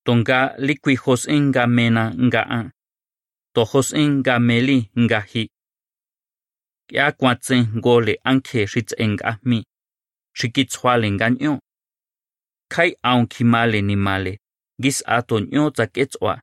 tonga 0.05 0.55
likwi 0.59 0.95
hos 0.95 1.29
inga 1.29 1.67
mena 1.67 2.05
nga 2.27 2.43
an, 2.59 2.71
to 3.55 3.65
hos 3.65 3.93
inga 3.93 4.39
meli 4.39 4.79
nga 5.01 5.21
hi 5.21 5.49
kya 6.89 7.13
kwatsen 7.13 7.81
gole 7.85 8.15
anke 8.25 8.67
shits 8.67 8.95
tshikitshwalen 10.37 11.17
ganyo. 11.19 11.61
Kai 12.69 12.97
aun 13.03 13.27
kimale 13.27 13.83
ni 13.83 13.97
male, 13.97 14.39
gis 14.83 15.03
aton 15.07 15.49
yo 15.53 15.71
tsaketswa. 15.71 16.43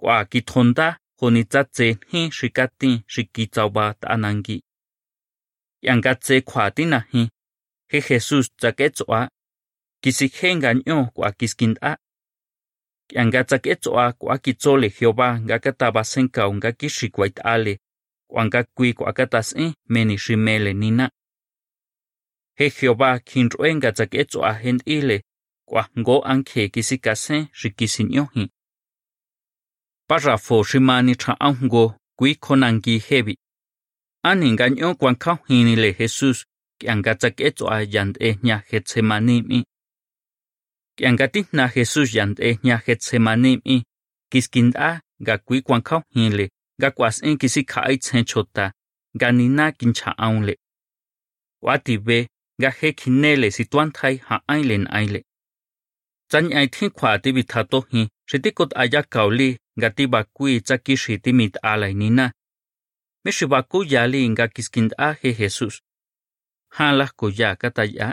Kwa 0.00 0.24
kitonda 0.24 0.98
honitzatse 1.20 1.98
hi 2.06 2.30
shikati 2.30 3.02
shikitsawa 3.06 3.94
tanangi. 3.94 4.62
Yangatse 5.82 6.40
kwatina 6.40 7.00
hi, 7.00 7.30
he 7.90 8.00
Jesus 8.00 8.50
tsaketswa. 8.56 9.30
Kisijen 10.02 10.60
ganyo 10.60 11.04
kwa 11.14 11.32
kiskinda. 11.32 11.98
Yangatsaketswa 13.12 14.12
kwa 14.12 14.38
kitsole 14.38 14.88
Jehová 14.88 15.40
ngakatabasenka 15.40 16.48
ungakishikwait 16.48 17.40
ale. 17.44 17.78
Kwangakui 18.30 18.92
kwakatas 18.92 19.56
e 19.56 19.74
menishimele 19.88 20.72
nina. 20.74 21.10
He 22.58 22.66
Jehová 22.70 23.10
kjinr'ue 23.28 23.68
nga 23.76 23.90
tsaketswa 23.92 24.50
hent'ile 24.62 25.16
kuajngo 25.68 26.16
anke 26.32 26.62
kisikasen 26.74 27.42
xi 27.58 27.68
kisin'yoji. 27.78 28.44
Párrafo 30.08 30.56
xi 30.68 30.78
mani 30.88 31.14
chja'aunjgo 31.20 31.84
kui 32.18 32.32
kjonanki 32.44 32.94
hebi. 33.08 33.34
Ani 34.28 34.48
nga 34.54 34.66
ñ'o 34.76 34.88
kuankjaujinile 35.00 35.88
Jesús 35.98 36.38
kianga 36.78 37.12
tsaketswa 37.20 37.74
yant'e 37.94 38.28
jña 38.40 38.56
Getsemani 38.68 39.36
mi. 39.48 39.58
Kianga 40.96 41.26
tijna 41.34 41.64
Jesús 41.74 42.08
yant'e 42.16 42.48
jña 42.60 42.76
Getsemani 42.86 43.52
mi 43.64 43.76
kiskinda 44.30 44.88
nga 45.22 45.34
kui 45.46 45.58
kuankjaujinle 45.66 46.44
nga 46.78 46.88
kuas'in 46.96 47.38
kisikja'aitsjen 47.40 48.24
chota 48.30 48.64
nga 49.16 49.28
nina 49.32 49.66
kinchja'aunle. 49.78 50.54
Kuatibe 51.60 52.18
nga 52.58 52.70
he 52.78 52.88
khine 53.00 53.32
le 53.40 53.48
si 53.56 53.64
tuan 53.70 53.90
thai 53.96 54.14
ha 54.26 54.36
ai 54.52 54.62
len 54.70 54.86
ai 54.98 55.06
le 55.14 55.20
chan 56.30 56.46
ai 56.58 56.66
je 56.66 56.66
kjinele 56.66 56.66
situantjai 56.66 56.66
ja'ainle 56.66 56.66
n'aile. 56.66 56.66
Tsañ'ai 56.66 56.68
tjin 56.74 56.90
kjua 56.96 57.12
tibitjatojin 57.22 58.06
xi 58.28 58.36
kauli 59.14 59.48
nga 59.78 59.88
ti 59.96 60.04
ba 60.12 60.20
kui 60.36 60.60
cha 60.66 60.76
ki 60.76 60.94
tibakui 60.94 61.14
tsa 61.16 61.16
kixi 61.16 61.18
timit'alai 61.24 61.94
nina. 61.94 62.26
Mi 63.24 63.30
ya 63.92 64.02
li 64.12 64.28
nga 64.28 64.46
kiskind 64.54 64.90
a 64.98 65.08
he 65.20 65.30
jesus 65.38 65.74
ha 66.76 66.92
la 66.92 67.06
kiskind'a 67.06 67.46
je 67.52 67.56
Jesús. 67.56 67.56
Jan 67.56 67.56
lajkoya 67.56 67.56
kataya. 67.56 68.08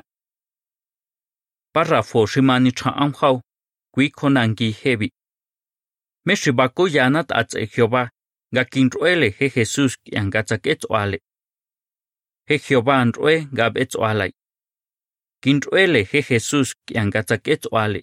Párrafo 1.74 2.20
cha 2.32 2.40
am 2.40 2.66
chja'aunjau 2.78 3.36
kui 3.94 4.08
kjonanki 4.10 4.68
hebi. 4.82 5.08
Mi 6.26 6.34
xi 6.36 6.52
bakuyana 6.52 7.22
t'atse 7.24 7.60
Jehová 7.74 8.04
nga 8.54 8.64
kinroele 8.72 9.28
he 9.38 9.46
jesus 9.50 9.54
ki 9.54 9.60
Jesús 9.60 9.92
k'ianga 10.04 10.42
tsak'ets'uale. 10.44 11.18
Je 11.18 11.33
hegoba 12.48 13.06
ntwe 13.06 13.34
ngabe 13.54 13.82
etswala 13.82 14.26
kintwele 15.44 16.04
he 16.04 16.20
jesus 16.30 16.76
kiankatsa 16.86 17.38
ketswale 17.38 18.02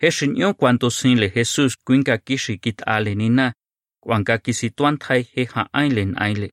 he 0.00 0.10
shinyo 0.10 0.48
cuanto 0.54 0.90
sinle 0.90 1.28
jesus 1.30 1.72
kuinka 1.84 2.18
kishi 2.18 2.58
kitale 2.58 3.14
nina 3.14 3.54
kuanka 4.02 4.38
kisituantai 4.38 5.22
he 5.22 5.44
ha 5.44 5.68
ailen 5.72 6.14
aile. 6.22 6.52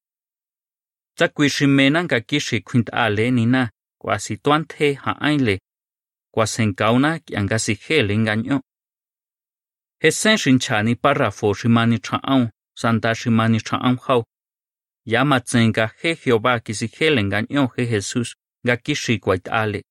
Tsakuishimenan 1.18 2.08
ka 2.08 2.20
kishi 2.20 2.62
kuintale 2.62 3.32
nina 3.32 3.72
kuasituante 4.02 4.94
ha 4.94 5.22
aile. 5.22 5.62
Kuasenkauna 6.34 7.20
kiankasi 7.20 7.74
hele 7.74 8.14
engaño 8.14 8.62
he 10.02 10.12
sen 10.12 10.38
shinchani 10.38 10.96
parrafo 10.96 11.54
shimani 11.54 12.00
chaaun 12.00 12.50
santa 12.78 13.16
shimani 13.16 13.60
chaaun 13.62 13.98
hau. 13.98 14.24
Jau. 15.06 15.12
Ya 15.14 15.26
matsen 15.26 15.70
nga 15.70 15.92
je 16.02 16.16
Jehová 16.16 16.60
kisijele 16.60 17.22
engañó 17.22 17.72
je 17.78 17.86
Jesús 17.86 18.36
nga 18.64 18.78
kixi 18.78 19.20
kuait'ale. 19.20 19.84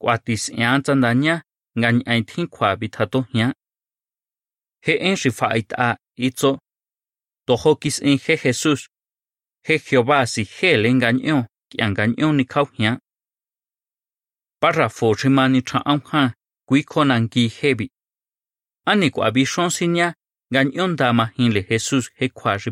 Kuatis'ian 0.00 0.82
tsandaña 0.82 1.42
nga 1.78 1.92
ñ'ai 1.92 2.22
tjin 2.24 2.48
kjua 2.48 2.76
bitjatojña. 2.76 3.52
Je 4.84 4.92
en 5.08 5.16
xi 5.16 5.30
fa'ait'a 5.30 5.96
itso. 6.16 6.58
Tojo 7.46 7.76
kis'in 7.76 8.18
je 8.18 8.36
Jesús. 8.36 8.88
Je 9.66 9.78
Jehová 9.78 10.26
sijele 10.26 10.88
ngañ'o 10.92 11.46
k'ia 11.70 11.86
ni 12.06 12.24
nikjaujña. 12.38 12.98
Párrafo 14.60 15.14
xi 15.14 15.28
mani 15.28 15.60
chja'aun 15.62 16.00
jan 16.10 16.32
kui 16.68 16.82
kjonanki 16.82 17.48
hebi. 17.48 17.86
Ani 18.86 19.10
kwa 19.10 19.30
bishon 19.30 19.70
sinya 19.70 20.14
ngañ'o 20.52 20.96
dama 20.96 21.24
hinle 21.36 21.62
Jesús 21.68 22.10
je 22.18 22.28
kjua 22.28 22.58
xi 22.58 22.70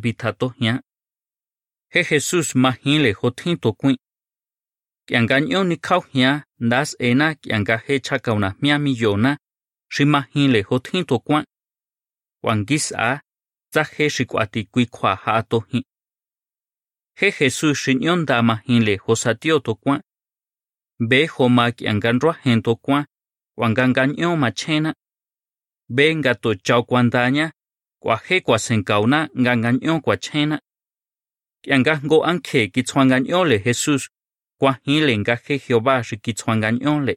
bitjatojña. 1.90 1.94
Je 1.94 2.04
Jesús 2.04 2.54
majinle 2.54 3.14
jotjin 3.14 3.58
tokuin. 3.58 3.96
K'ia 5.06 5.20
ngañ'o 5.22 5.64
nikjaujña 5.64 6.44
ndas 6.58 6.96
ena 6.98 7.34
k'ia 7.34 7.58
nga 7.60 7.76
je 7.86 8.00
chjakaunajmia 8.00 8.78
miyona 8.78 9.36
xi 9.94 10.04
majinle 10.04 10.62
jotjin 10.62 11.04
tokuan. 11.04 11.44
Kuangis'a 12.42 13.20
tsa 13.72 13.82
je 13.96 14.08
xi 14.08 14.24
k'uati 14.24 14.60
kui 14.72 14.86
kjua 14.86 15.12
ja'a 15.24 15.42
tojin. 15.50 15.82
Je 17.18 17.30
Jesús 17.38 17.74
xi 17.82 17.92
ñ'o 17.94 18.16
nda 18.16 18.42
majinle 18.42 18.94
josatio 19.06 19.58
tokuan. 19.60 20.00
Be 21.08 21.26
joma 21.26 21.72
k'ia 21.76 21.92
nga 21.94 22.12
nruajen 22.12 22.62
tokuan 22.62 23.04
kuanga 23.56 23.84
ngañ'o 23.88 24.36
machjena. 24.42 24.90
Be 25.96 26.14
nga 26.14 26.34
to 26.34 26.54
chao 26.54 26.82
kuandaña 26.88 27.46
kuaje 28.02 28.36
kuasenkauna 28.46 29.18
nga 29.40 29.52
ngañ'o 29.60 29.94
kuachjena. 30.00 30.00
kwa 30.04 30.16
chena 30.16 30.69
jngo 31.66 32.24
ankje 32.24 32.68
kitsjua 32.68 33.04
ngañ'ole 33.04 33.56
Jesús 33.64 34.08
kuajinle 34.58 35.14
nga 35.20 35.36
je 35.44 35.58
Jehová 35.58 36.02
xi 36.02 36.16
kitsjua 36.24 36.54
ngañ'ole. 36.56 37.14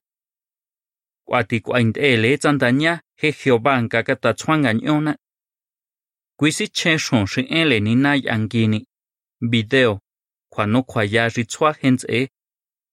Kuati 1.27 1.58
kuaint'ele 1.65 2.38
tsandaña 2.38 2.93
je 3.19 3.29
Jehová 3.32 3.73
nga 3.84 3.99
katatsjua 4.08 4.56
ngañ'ona. 4.63 5.13
Kui 6.38 6.51
sichjen 6.51 6.99
xon 7.06 7.25
xi 7.32 7.41
enle 7.60 7.79
nina 7.79 8.12
yangini. 8.15 8.79
Video 9.51 9.99
kjuano 10.53 10.79
kjuaya 10.84 11.23
xi 11.34 11.43
tsjua 11.45 11.71
jents'e. 11.79 12.19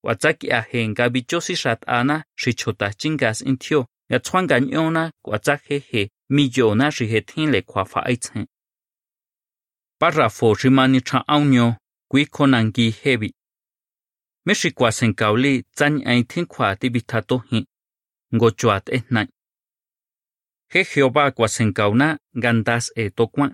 Kuatsak'iaje 0.02 0.80
nga 0.90 1.04
bicho 1.14 1.38
sixat'ana 1.46 2.16
xi 2.40 2.50
chjota 2.58 2.88
chingas 3.00 3.38
intjio 3.50 3.80
nga 4.08 4.18
tsjua 4.20 4.40
ngañ'ona 4.46 5.02
kuatsajeje 5.24 6.02
miyona 6.34 6.86
xi 6.96 7.04
je 7.12 7.20
tjinle 7.28 7.60
kjuafa'aitsjen. 7.70 8.46
Párrafo 10.00 10.54
rimani 10.54 10.76
mani 10.76 11.00
chja'aunño 11.08 11.66
kui 12.10 12.24
kjonanki 12.34 12.84
hebi. 13.02 13.28
Mi 14.46 14.52
xi 14.60 14.68
kuasenkauli 14.78 15.52
tsañ'ai 15.76 16.20
tjin 16.30 16.46
kjua 16.52 16.68
tibitjatojin. 16.80 17.64
Ngo 18.34 18.48
chua 18.58 18.76
t'ejnai. 18.86 19.26
Je 20.72 20.80
Jehová 20.90 21.24
kuasenkauna 21.36 22.08
nga 22.38 22.50
ndas 22.58 22.84
e 23.02 23.04
tokuan. 23.16 23.52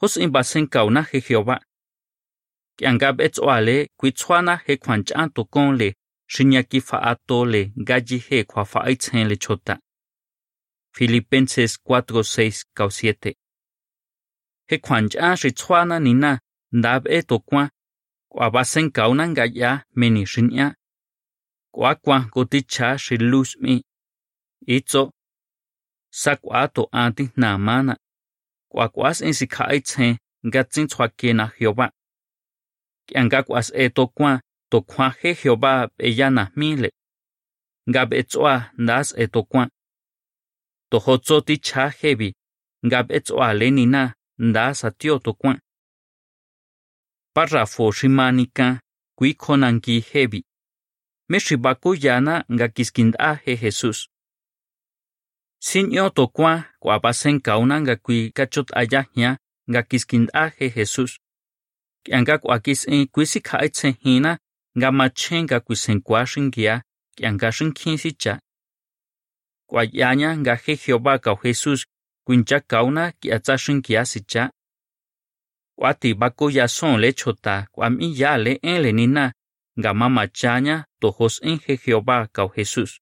Jos'in 0.00 0.30
basenkauna 0.34 1.00
he 1.10 1.18
Jehová. 1.26 1.56
K'ia 2.76 2.90
nga 2.96 3.08
b'ets'uale 3.16 3.76
kuitsjuana 3.98 4.54
je 4.66 4.74
kjuanch'an 4.82 5.28
tokonle 5.36 5.88
xi 6.32 6.42
ñaki 6.52 6.78
fa'atole 6.88 7.60
nga 7.80 7.96
yije 8.08 8.38
kjuafa'aitsjenle 8.50 9.36
chjota. 9.42 9.74
Filipenses 10.96 11.72
4, 11.84 12.22
6 12.22 12.64
kao 12.76 12.90
7 12.90 13.37
Je 14.68 14.76
kjuanch'an 14.84 15.34
xi 15.40 15.50
tsjuana 15.58 15.96
nina 16.06 16.32
nda 16.78 16.92
b'e 17.02 17.18
tokuan 17.30 17.68
k'uabasenkauna 18.30 19.24
nga 19.32 19.44
y'a 19.58 19.72
meni 19.98 20.22
xin'ia. 20.32 20.66
K'uakuan 21.74 22.22
koticha 22.34 22.88
xi 23.04 23.14
luz 23.30 23.50
mi. 23.62 23.74
Itso. 24.76 25.02
Sa 26.20 26.32
k'ua 26.42 26.62
to'an 26.76 27.10
tijna 27.16 27.50
mana. 27.66 27.94
K'uakuas'in 28.70 29.34
sikja'aitsjen 29.38 30.12
nga 30.46 30.60
tsintsjuakena 30.70 31.44
Jehová. 31.58 31.86
K'ia 33.06 33.20
nga 33.26 33.38
k'uas'e 33.46 33.84
tokuan 33.98 34.36
tokjuan 34.70 35.12
je 35.18 35.30
Jehová 35.40 35.72
b'eya 35.96 36.28
najmile. 36.36 36.90
Nga 37.88 38.02
b'ets'ua 38.10 38.54
ndas'e 38.82 39.24
tokuan. 39.34 39.68
Tojotso 40.90 41.36
tichja 41.46 41.84
jebi 41.98 42.28
nga 42.86 42.98
betsoa 43.08 43.48
lenina 43.60 44.02
nda 44.38 44.74
satio 44.74 45.18
to 45.18 45.32
kwa. 45.34 45.60
Párrafo 47.34 47.92
shimanika 47.92 48.80
kui 49.18 49.34
konanki 49.34 50.00
hebi. 50.00 50.44
Meshibaku 51.30 51.94
yana 51.94 52.44
nga 52.52 52.68
kiskinda 52.68 53.34
he 53.34 53.56
Jesus. 53.56 54.08
Sinyo 55.62 56.10
to 56.10 56.26
kwa 56.28 56.64
kwa 56.78 57.00
pasen 57.00 57.40
kauna 57.40 57.80
nga 57.80 57.96
kui 57.96 58.30
kachot 58.30 58.76
ayahnya 58.76 59.38
nga 59.70 59.82
kiskinda 59.82 60.48
he 60.56 60.70
Jesus. 60.70 61.18
Kianga 62.04 62.38
kwa 62.38 62.58
kis 62.58 62.88
en 62.88 63.06
kuisi 63.06 63.40
kaitse 63.40 63.90
hina 63.90 64.38
nga 64.78 64.92
machenga 64.92 65.60
kuisen 65.60 66.00
kwa 66.02 66.26
shingia, 66.26 66.82
kianga 67.16 67.52
shinkin 67.52 67.96
sicha. 67.98 68.40
Kwa 69.68 69.84
yanya 69.92 70.36
nga 70.36 70.54
he 70.56 70.76
Jehová 70.76 71.18
kao 71.18 71.38
Jesus 71.42 71.86
kuincha 72.28 72.60
kauna 72.60 73.12
ki 73.12 73.32
atsashin 73.32 73.82
kia 73.82 74.04
sicha. 74.04 74.52
Kwa 75.78 75.94
ti 75.94 76.14
bako 76.14 76.50
ya 76.50 76.68
son 76.68 77.00
le 77.00 77.12
chota 77.12 77.66
kwa 77.72 77.90
mi 77.90 78.20
ya 78.20 78.36
le 78.38 78.58
en 78.62 78.82
le 78.82 78.92
nina 78.92 79.32
nga 79.78 79.94
mama 79.94 80.28
chanya 80.28 80.84
tojos 81.00 81.40
en 81.42 81.58
he 81.64 81.76
Jehová 81.76 82.26
kao 82.32 82.48
Jesús. 82.48 83.00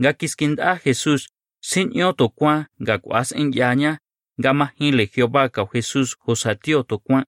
Nga 0.00 0.12
kiskinda 0.12 0.76
Jesus 0.84 1.28
sin 1.60 1.92
yo 1.92 2.12
to 2.12 2.28
kwa 2.28 2.66
nga 2.82 2.98
kwas 2.98 3.32
en 3.32 3.52
yaña, 3.52 3.98
nga 4.40 4.52
mahin 4.54 4.96
le 4.96 5.06
Jehová 5.06 5.48
kao 5.48 5.66
Jesús 5.72 6.16
josatio 6.26 6.82
to 6.82 6.98
kwa. 6.98 7.24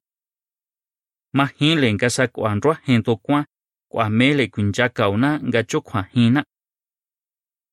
Mahin 1.33 1.79
le 1.81 1.93
nga 1.93 2.09
sa 2.09 2.27
kwa 2.27 2.55
nroa 2.55 2.77
hen 2.85 3.03
to 3.03 3.15
kwa 3.17 3.45
kwa 3.91 4.09
mele 4.09 4.47
kuincha 4.47 4.89
kauna 4.89 5.39
nga 5.39 5.63
chokwa 5.63 6.01
hina. 6.13 6.45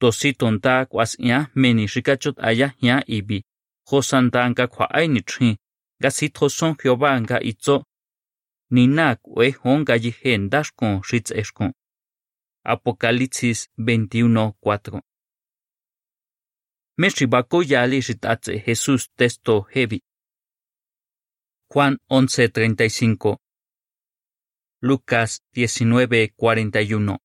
Tosi 0.01 0.33
tonta 0.33 0.87
kwas 0.87 1.17
ya 1.19 1.39
meni 1.55 1.89
shikachot 1.89 2.37
aya 2.49 2.69
ya 2.81 2.97
ibi. 3.07 3.45
Hosanta 3.91 4.51
nga 4.51 4.67
kwa 4.67 4.91
ai 4.91 5.09
ni 5.09 5.21
tri 5.23 5.57
ga 6.01 6.11
si 6.11 6.29
thoson 6.29 6.75
Jehová 6.81 7.21
nga 7.21 7.41
itzo 7.41 7.85
ni 8.71 8.87
na 8.87 9.17
kwe 9.17 9.51
honga 9.51 9.95
yihe 10.05 10.33
ndashkon 10.39 11.03
shitz 11.09 11.31
eshkon 11.41 11.73
Apocalipsis 12.65 13.69
21:4 13.79 15.01
Meshibako 16.99 17.63
yali 17.63 18.03
shitatze 18.03 18.53
Jesús 18.67 19.03
testo 19.19 19.61
heavy 19.75 20.01
Juan 21.71 21.99
11:35 22.11 23.37
Lucas 24.83 25.31
19:41 25.57 27.24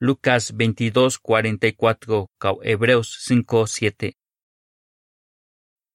Lucas 0.00 0.52
22, 0.52 1.18
44, 1.18 2.28
Hebreos 2.62 3.16
5, 3.26 3.66
7. 3.66 4.12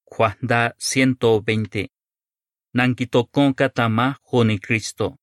Juan 0.03 0.35
da 0.41 0.73
120. 0.77 1.87
Nankitokon 2.73 3.53
katama 3.55 4.15
joni 4.31 4.59
Cristo. 4.59 5.15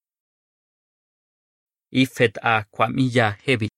Ifet 1.93 2.39
a 2.43 2.65
kwamilla 2.71 3.37
heavy. 3.47 3.70